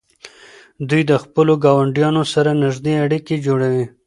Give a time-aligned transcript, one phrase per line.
[0.89, 3.85] دوی د خپلو ګاونډیانو سره نږدې اړیکې جوړوي.